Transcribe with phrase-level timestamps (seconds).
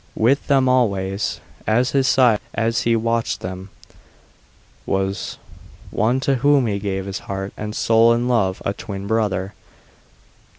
[0.15, 3.69] With him always, at his side as he watched them,
[4.87, 5.37] was
[5.91, 9.53] one to whom he gave his heart and soul in love a twin brother.